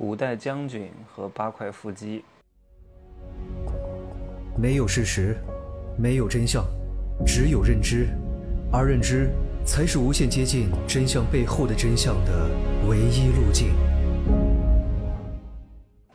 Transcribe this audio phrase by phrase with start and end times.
[0.00, 2.24] 古代将军和八块腹肌。
[4.56, 5.36] 没有事实，
[5.98, 6.64] 没有真相，
[7.26, 8.08] 只有认知，
[8.72, 9.28] 而认知
[9.62, 12.48] 才是无限接近真相背后的真相的
[12.88, 13.74] 唯一路径。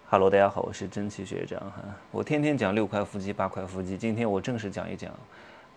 [0.10, 1.84] Hello，大家好，我是蒸汽学长哈。
[2.10, 5.12] 我天天讲六块腹肌、八块腹肌，今天我正式讲一讲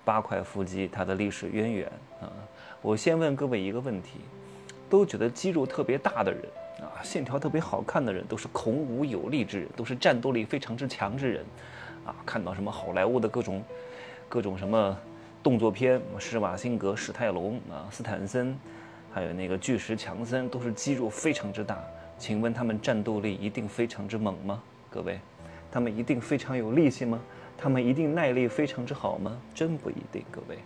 [0.02, 1.86] 八块腹肌它的历史渊源
[2.22, 2.32] 啊。
[2.80, 4.20] 我先问各位一个问题：
[4.88, 6.42] 都觉得肌肉特别大的人
[6.80, 11.44] 啊，线条特别好看的人，都是孔武有力之人，都是战斗力非常之强之人
[12.04, 12.14] 啊。
[12.24, 13.62] 看到什么好莱坞的各种
[14.28, 14.96] 各种什么
[15.42, 18.56] 动作片，施瓦辛格、史泰龙啊、斯坦森，
[19.12, 21.78] 还有那个巨石强森，都是肌肉非常之大。
[22.18, 24.62] 请问他们战斗力一定非常之猛吗？
[24.90, 25.20] 各位，
[25.70, 27.20] 他们一定非常有力气吗？
[27.56, 29.36] 他们一定耐力非常之好吗？
[29.54, 30.58] 真不一定，各位。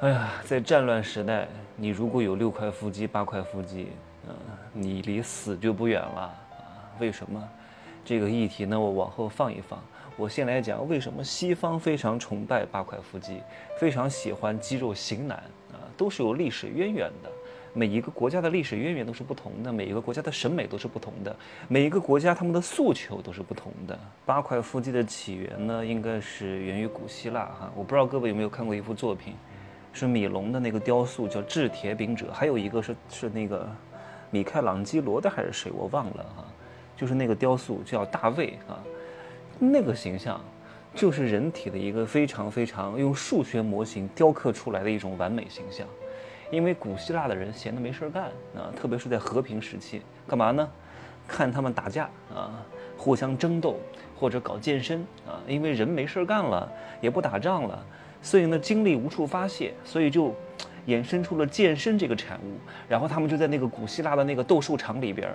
[0.00, 3.88] 哎呀，在战乱时代，你如果有六块腹肌、八块腹肌，
[4.28, 4.34] 嗯，
[4.74, 6.34] 你离死就不远了啊！
[6.98, 7.42] 为什么？
[8.04, 9.82] 这个议题呢，我往后放一放。
[10.18, 13.40] 我先来讲为什么西方非常崇拜八块腹肌，
[13.80, 15.38] 非常喜欢肌肉型男
[15.72, 17.30] 啊，都是有历史渊源的。
[17.72, 21.34] 每一个国家的历史渊源都是不同的，每一个国家的审美都是不同的，
[21.68, 23.98] 每一个国家他们的诉求都是不同的。
[24.26, 27.72] 八块腹肌的起源呢，应该是源于古希腊哈。
[27.74, 29.34] 我不知道各位有没有看过一幅作品，
[29.96, 33.66] 是米龙的那个雕塑叫《制铁饼者》，还有一个是是那个
[34.30, 36.44] 米开朗基罗的还是谁我忘了哈，
[36.94, 38.76] 就是那个雕塑叫大卫啊，
[39.58, 40.38] 那个形象
[40.94, 45.86] 就是人体的一个非常非常用数学模型雕刻出来的一种完美形象。
[46.50, 50.68] 因为古希腊的人闲的没事干啊，特别是在和平时期，干嘛呢？
[51.26, 52.64] 看他们打架啊，
[52.96, 53.80] 互相争斗
[54.16, 55.42] 或者搞健身啊。
[55.48, 57.84] 因为人没事干了，也不打仗了，
[58.22, 60.34] 所以呢精力无处发泄，所以就
[60.86, 62.58] 衍生出了健身这个产物。
[62.88, 65.28] 然后他们就在那个古希腊的那个斗兽场里边，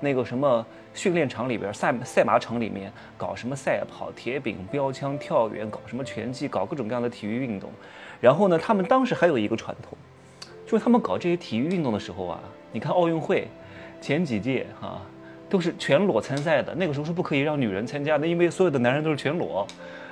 [0.00, 7.70] 那个什么训练场里边、赛赛马场里面搞什么赛跑、铁饼、标枪、跳远，搞什么拳击，搞各种各样的体育运动。
[8.20, 9.96] 然后呢，他们当时还有一个传统。
[10.66, 12.38] 就是他们搞这些体育运动的时候啊，
[12.72, 13.48] 你看奥运会
[14.02, 15.00] 前几届哈，
[15.48, 16.74] 都是全裸参赛的。
[16.74, 19.66] 那个时候是不可以让女人参加的，因为所有的男人都是全裸，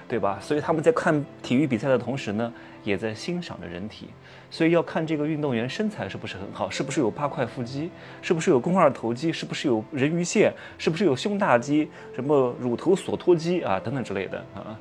[0.09, 0.39] 对吧？
[0.41, 2.53] 所以他们在看体育比赛的同时呢，
[2.84, 4.09] 也在欣赏着人体。
[4.49, 7.91] 所以要看这个运动员身材是不是很好，是不是有八块腹肌，
[8.22, 14.78] 是不是有肱二头肌，是不是有人鱼线，是不是有胸大肌，什么乳头锁托肌啊等等之类的啊。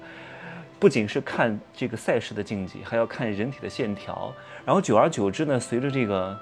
[0.80, 4.32] 不仅是看这个赛事的竞技，还要看人体的线条。
[4.64, 6.38] 然后久而久之呢，随着这个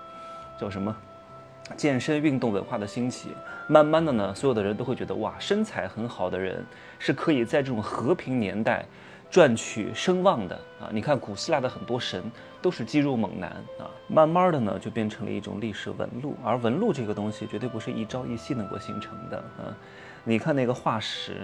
[0.60, 0.94] 叫什么
[1.76, 3.30] 健身运动文化的兴起，
[3.68, 6.64] 慢慢的呢，所有的人都会觉得哇，身材很好的人
[7.00, 8.86] 是可以在这种和平年代
[9.32, 10.90] 赚取声望的啊！
[10.92, 12.24] 你看古希腊的很多神
[12.62, 13.90] 都是肌肉猛男啊。
[14.08, 16.36] 慢慢的呢，就变成了一种历史纹路。
[16.44, 19.76] 而纹路这个东西绝对不是一朝一夕能够形成的啊！
[20.24, 21.38] 你看那个化石。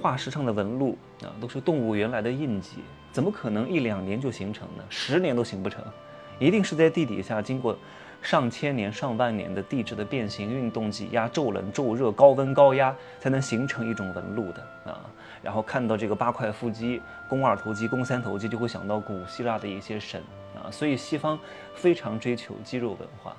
[0.00, 2.78] 化石上的纹路啊，都是动物原来的印记，
[3.12, 4.82] 怎么可能一两年就形成呢？
[4.88, 5.84] 十年都形不成，
[6.40, 7.76] 一定是在地底下经过
[8.22, 15.00] 上千年、上万年的地质的变形、运动、挤压、骤冷、骤热、高温、高压，才能形成一种纹路的啊。
[15.42, 20.22] 然后看到这个八块腹肌、肱二头肌、肱三头肌，就会想到古希腊的一些神
[20.54, 20.70] 啊。
[20.70, 21.38] 所以西方
[21.74, 23.36] 非常追求肌肉文化。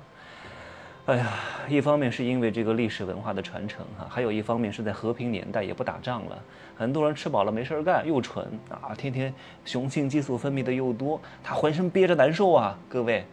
[1.06, 1.34] 哎呀，
[1.68, 6.42] 一方面是因为这个历史文化的传承哈，还有一方面是在和平年代也不打仗了，
[6.78, 9.34] 很多人吃饱了没事儿干，又蠢啊，天天
[9.66, 12.78] 雄性激素分泌的又多，他浑身憋着难受啊。
[12.88, 13.26] 各位，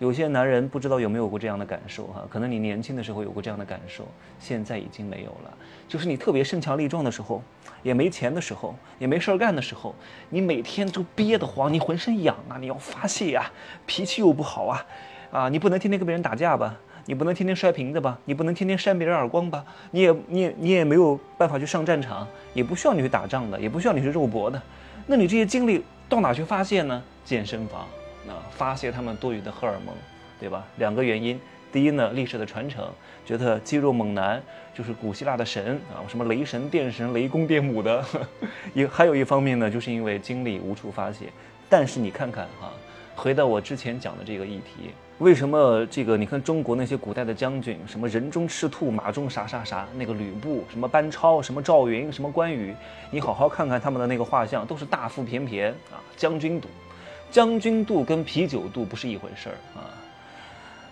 [0.00, 2.26] 有些男人不知道有没有过这样的感受哈？
[2.28, 4.06] 可能你年轻的时候有过这样的感受，
[4.40, 5.56] 现在已经没有了。
[5.88, 7.42] 就是你特别身强力壮的时候，
[7.82, 9.94] 也没钱的时候，也没事儿干的时候，
[10.30, 13.50] 你每天都憋得慌，你浑身痒啊，你要发泄呀，
[13.86, 14.86] 脾气又不好啊，
[15.30, 16.74] 啊，你不能天天跟别人打架吧？
[17.06, 18.18] 你不能天天摔瓶子吧？
[18.24, 19.64] 你不能天天扇别人耳光吧？
[19.90, 24.60] 你也你也你也没有办法去上战场，也不需要你去打仗的，也不需要你去肉搏的。
[25.06, 27.02] 那你这些精力到哪去发泄呢？
[27.24, 27.86] 健身房，
[28.28, 29.94] 啊，发泄他们多余的荷尔蒙，
[30.38, 30.64] 对吧？
[30.76, 31.40] 两个原因。
[31.72, 32.88] 第一呢，历史的传承，
[33.24, 34.42] 觉得肌肉猛男
[34.72, 38.04] 就是古希腊的神啊，什么雷神、电神、雷公电母的。
[38.74, 41.26] 也还有一方面呢，就是因为精力无处发泄。
[41.68, 42.72] 但是你看看哈。
[43.16, 46.16] 回到我之前讲的这个议题，为什么这个？
[46.16, 52.74] 你看中国那些古代的将军，什么人中赤兔，马中啥啥啥，那个吕布，什么班超，什么赵云，什么关羽，
[53.12, 56.68] 你好好看看他们的那个画像，都是大腹便便啊，将军肚。
[57.34, 59.90] 将军肚跟啤酒肚不是一回事儿啊。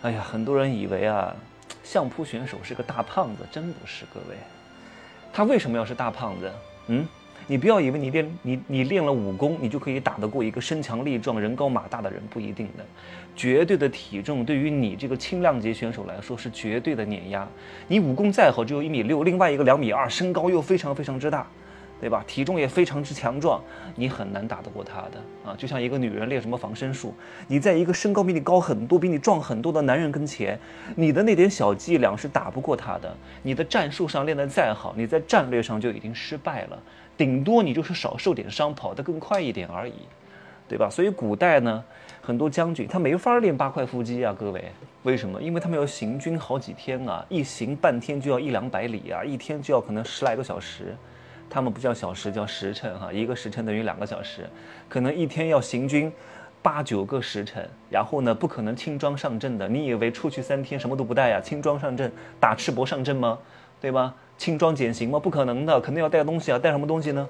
[0.02, 1.32] 哎呀，很多人以为啊，
[1.84, 4.34] 相扑选手是个大胖子，真不是，各位。
[5.32, 6.52] 他为什么要是大胖子？
[6.88, 7.06] 嗯，
[7.46, 12.84] 你不要以为你练你你练了武功，你就可以打得过一个身强力壮、人高马大的人，不一定的。
[13.36, 17.46] 绝对的体重对于你这个轻量级选手来说是绝对的碾压。
[17.86, 21.46] 你武功再好，只有一米六，另外一个两米二，身高又非常非常之大。
[22.02, 22.24] 对吧？
[22.26, 23.62] 体重也非常之强壮，
[23.94, 25.54] 你很难打得过他的啊！
[25.56, 27.14] 就像一个女人练什么防身术，
[27.46, 30.58] 你在一个身高比你高很多、比你壮很多的男人跟前，
[30.96, 33.16] 你的那点小伎俩是打不过他的。
[33.44, 36.78] 你的战术上练得再好，你在战略上就已经失败了。
[37.16, 39.94] 顶多你就是少受点伤，跑得更快一点而已，
[40.66, 40.90] 对吧？
[40.90, 41.84] 所以古代呢，
[42.20, 44.64] 很多将军他没法练八块腹肌啊，各位，
[45.04, 45.40] 为什么？
[45.40, 50.96] 因为他们要行军好几天啊，一行半天就要一两百里啊，一天就要可能十来个小时。
[51.52, 54.48] 他们不叫小时，叫时辰哈，一个时辰等于两个小时，
[54.88, 56.10] 可能一天要行军
[56.62, 59.68] 八九个时辰，然后呢，不可能轻装上阵的。
[59.68, 61.38] 你以为出去三天什么都不带呀？
[61.42, 62.10] 轻装上阵，
[62.40, 63.38] 打赤膊上阵吗？
[63.82, 64.14] 对吧？
[64.38, 65.18] 轻装简行吗？
[65.18, 66.58] 不可能的，肯定要带东西啊。
[66.58, 67.28] 带什么东西呢？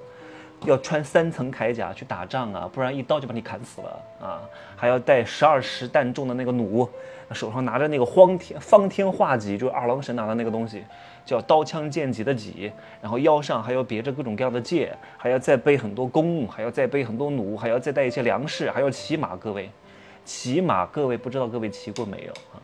[0.64, 4.40] 要穿三层铠甲去打仗啊，不然一刀就把你砍死了啊！
[4.76, 6.88] 还要带十二石弹重的那个弩，
[7.32, 10.84] 手上拿着那个荒天方天画戟，就是二郎神拿的那个东西。
[11.24, 19.36] 叫刀枪剑戟的戟，然后腰上还要别着各种各样的剑，还要再背很多弓，还要再背很多弩，还要再带一些粮食，还要骑马。
[19.36, 19.70] 各位，
[20.24, 22.58] 骑马，各位不知道各位骑过没有啊？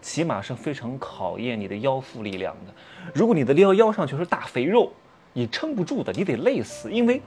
[0.00, 2.72] 骑马是非常考验你的腰腹力量的。
[3.12, 4.90] 如果你的腰腰上全是大肥肉，
[5.32, 7.20] 你撑不住的，你得累死，因为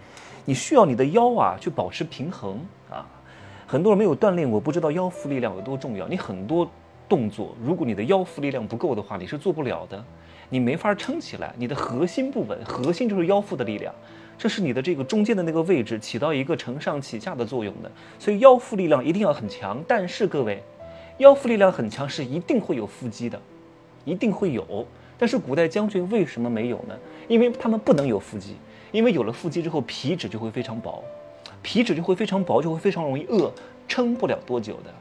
[0.46, 2.60] 你需要你的腰啊去保持平衡
[2.90, 3.06] 啊。
[3.66, 6.08] 很多人没有锻炼过，不知道腰腹力量有多重要。
[6.08, 6.70] 你很多
[7.08, 10.04] 动作，如果你的腰腹力量不够的话，你是做不了的。
[10.50, 13.92] 你没法撑起来，你的核心不稳，核心就是腰腹的力量，
[14.38, 17.90] 这是你的这个中间的那个位置起到一个承上启下的作用的，
[18.20, 19.82] 所以腰腹力量一定要很强。
[19.88, 20.62] 但是各位，
[21.18, 23.42] 腰腹力量很强是一定会有腹肌的，
[24.06, 24.86] 一定会有。
[25.18, 26.96] 但是古代将军为什么没有呢？
[27.28, 28.56] 因为他们不能有腹肌，
[28.92, 31.04] 因为有了腹肌之后皮脂就会非常薄，
[31.62, 33.52] 皮脂就会非常薄，就会非常容易饿，
[33.88, 34.94] 撑不了多久的。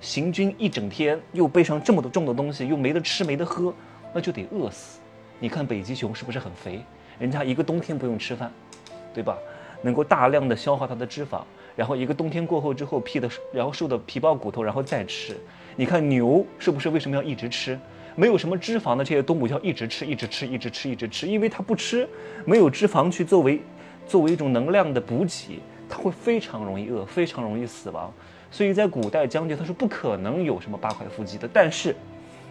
[0.00, 3.72] 行军一整天，又背上这么多重的东西，又没得吃没得喝。
[4.14, 5.00] 那就得饿死，
[5.38, 6.80] 你看北极熊是不是很肥？
[7.18, 8.50] 人家一个冬天不用吃饭，
[9.12, 9.36] 对吧？
[9.82, 11.42] 能够大量的消耗它的脂肪，
[11.76, 15.36] 然后一个冬天过后之后，皮的然后瘦的皮包骨头，然后再吃。
[15.76, 17.78] 你看牛是不是为什么要一直吃？
[18.18, 22.08] 没有什么脂肪的这些动物要一直吃，一直吃，一直吃，一直吃，因为它不吃，
[22.44, 23.62] 没有脂肪去作为
[24.08, 28.12] 作为一种能量的补给，它会非常容易饿，非常容易死亡。
[28.50, 31.94] 所以在古代将军他是不可能有什么八块腹肌的，但是。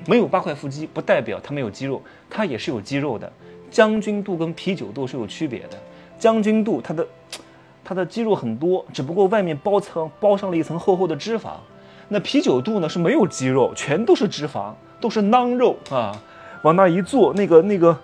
[0.05, 1.99] 没有八块腹肌，不代表他没有肌肉，
[2.29, 3.33] 他也是有肌肉的。
[3.71, 5.77] 将军肚跟啤酒肚是有区别的。
[6.19, 7.07] 将军肚，它的，
[7.83, 11.53] 它的肌肉很多，只不过外面包层包上了一层厚厚的脂肪。
[12.09, 16.19] 那啤酒肚呢是没有肌肉，全都是脂肪，都是囊肉啊。
[16.63, 17.97] 往那一坐，那个那个，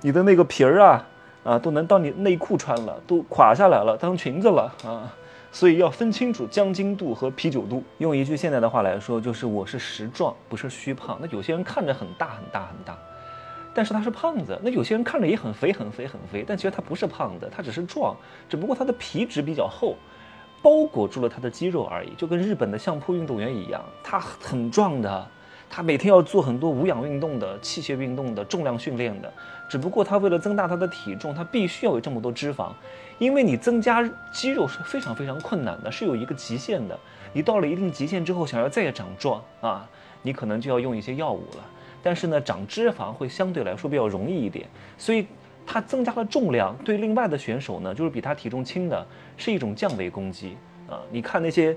[0.00, 1.06] 你的那个皮儿啊
[1.44, 5.10] 啊，都能当你内裤穿了，都垮下来了，当裙子了啊。
[5.52, 7.82] 所以要分清楚将军肚和啤酒肚。
[7.98, 11.18] 用一句现在的话来说，就是我是实壮，不是虚胖。
[11.20, 12.96] 那有些人看着很大很大很大，
[13.72, 14.58] 但是他是胖子。
[14.62, 18.14] 那有些人看着也很肥很肥很肥，但其实他不是胖子，他只是壮，
[18.48, 19.96] 只不过他的皮质比较厚，
[20.62, 22.10] 包裹住了他的肌肉而已。
[22.16, 25.26] 就跟日本的相扑运动员一样，他很壮的。
[25.72, 29.32] 他每天要做很多无氧运动的、器械运动的、重量训练的，
[29.68, 32.72] 只不过他为了增大他的体重，他必须要有这么多脂肪，
[33.18, 34.02] 因为你增加
[34.32, 36.98] 肌肉是非常非常困难的，是有一个极限的。
[37.32, 39.88] 你到了一定极限之后，想要再长壮啊，
[40.22, 41.64] 你可能就要用一些药物了。
[42.02, 44.68] 但是呢，长脂肪会相对来说比较容易一点，
[44.98, 45.24] 所以
[45.64, 50.56] 他增加了重量，对另外的选手呢，就是比他体重轻的，是一种降维攻击
[50.88, 51.00] 啊。
[51.12, 51.76] 你看那些。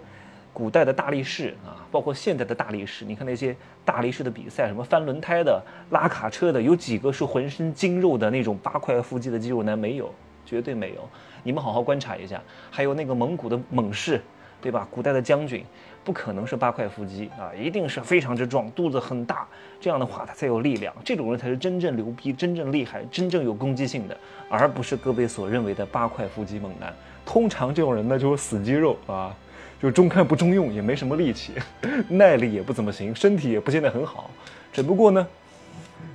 [0.54, 9.78] 古代的大力士啊，包括现代的大力士，你看那些大力士的比赛，什么翻轮胎的、拉卡车的，有几个是浑身筋肉的那种八块腹肌的肌肉男？
[9.78, 10.14] 没有，
[10.46, 11.10] 绝对没有。
[11.42, 12.40] 你们好好观察一下。
[12.70, 14.22] 还有那个蒙古的猛士，
[14.62, 14.88] 对吧？
[14.92, 15.66] 古代的将军，
[16.04, 19.48] 不可能是八块腹肌啊，一定是非常之壮，肚子很大，
[19.82, 20.94] 这样的话他才有力量。
[21.04, 24.16] 这种人才是真正牛逼、真正厉害、真正有攻击性的，
[24.48, 26.94] 而不是各位所认为的八块腹肌猛男。
[27.26, 29.36] 通常这种人呢，就是死肌肉啊。
[29.84, 31.52] 就中看不中用，也没什么力气，
[32.08, 34.32] 耐力也不怎么行，身体也不见得很好，
[34.72, 35.28] 只不过呢，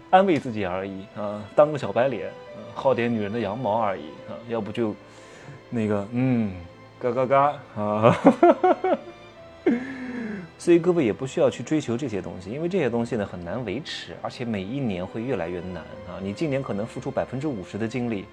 [0.09, 2.31] 安慰自己而已啊，当个小白脸，
[2.75, 4.95] 薅点女人的羊毛而已啊，要不就
[5.69, 6.51] 那个嗯，
[6.99, 8.19] 嘎嘎嘎啊，
[10.69, 18.27] 所以各位也不需要去追求这些东西，因为这些东西呢很难维持，而且每一年会越来越难啊，你今年可能付出百分之五十的精力。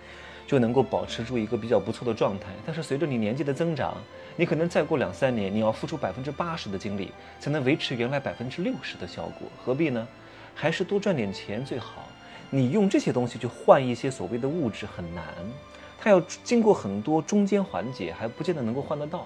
[0.46, 3.96] 就能够保持住一个比较不错的状态，但是随着你年纪的增长，
[4.36, 10.06] 你可能再过两三年，你要付出百分之八十的精力才能维持原来百分之六十的效果，何必呢？
[10.54, 12.10] 还是多赚点钱最好。
[12.50, 15.24] 你用这些东西去换一些所谓的物质很难，
[15.98, 19.26] 它要经过很多中间环节，还不见得能够换得到，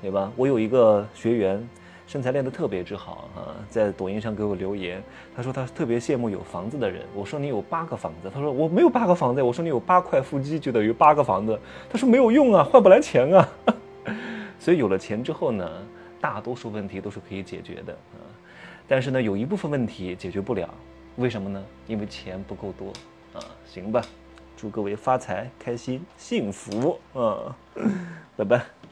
[0.00, 0.32] 对吧？
[0.36, 1.68] 我有一个学员，
[2.06, 5.02] 身材练得特别之好啊，在抖音上给我留言，
[5.34, 7.02] 他说他特别羡慕有房子的人。
[7.14, 9.42] 我说你有八个房子，他说我没有八个房子。
[9.42, 11.58] 我说你有八块腹肌就等于八个房子，
[11.90, 13.48] 他说没有用啊，换不来钱啊。
[14.60, 15.68] 所以有了钱之后呢，
[16.20, 18.20] 大多数问题都是可以解决的啊，
[18.86, 20.68] 但是呢，有一部分问题解决不了，
[21.16, 21.64] 为什么呢？
[21.86, 22.88] 因为钱不够多
[23.38, 23.40] 啊。
[23.66, 24.02] 行吧，
[24.56, 27.56] 祝各位发财、开心、幸福啊，
[28.36, 28.83] 拜拜。